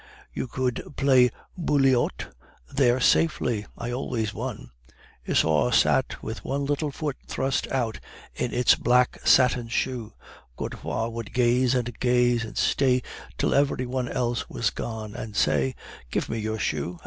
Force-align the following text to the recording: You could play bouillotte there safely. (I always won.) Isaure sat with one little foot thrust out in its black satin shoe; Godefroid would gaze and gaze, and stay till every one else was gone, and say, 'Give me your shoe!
You 0.33 0.47
could 0.47 0.95
play 0.95 1.29
bouillotte 1.55 2.33
there 2.73 2.99
safely. 2.99 3.67
(I 3.77 3.91
always 3.91 4.33
won.) 4.33 4.71
Isaure 5.27 5.71
sat 5.71 6.23
with 6.23 6.43
one 6.43 6.65
little 6.65 6.89
foot 6.89 7.17
thrust 7.27 7.67
out 7.67 7.99
in 8.33 8.51
its 8.51 8.73
black 8.73 9.19
satin 9.23 9.67
shoe; 9.67 10.13
Godefroid 10.57 11.13
would 11.13 11.35
gaze 11.35 11.75
and 11.75 11.99
gaze, 11.99 12.43
and 12.43 12.57
stay 12.57 13.03
till 13.37 13.53
every 13.53 13.85
one 13.85 14.09
else 14.09 14.49
was 14.49 14.71
gone, 14.71 15.13
and 15.13 15.35
say, 15.35 15.75
'Give 16.09 16.27
me 16.29 16.39
your 16.39 16.57
shoe! 16.57 16.97